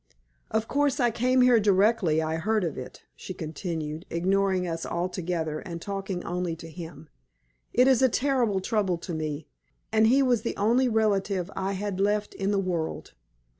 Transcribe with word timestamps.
"Of 0.49 0.67
course 0.67 0.99
I 0.99 1.11
came 1.11 1.41
here 1.41 1.59
directly 1.59 2.23
I 2.23 2.37
heard 2.37 2.63
of 2.63 2.75
it," 2.75 3.03
she 3.15 3.35
continued, 3.35 4.07
ignoring 4.09 4.67
us 4.67 4.83
altogether, 4.83 5.59
and 5.59 5.79
talking 5.79 6.23
only 6.23 6.55
to 6.55 6.71
him. 6.71 7.07
"It 7.71 7.87
is 7.87 8.01
a 8.01 8.09
terrible 8.09 8.61
trouble 8.61 8.97
to 8.97 9.13
me, 9.13 9.45
and 9.91 10.07
he 10.07 10.23
was 10.23 10.41
the 10.41 10.57
only 10.57 10.89
relative 10.89 11.51
I 11.55 11.73
had 11.73 11.99
left 11.99 12.33
in 12.33 12.49
the 12.49 12.57
world. 12.57 13.13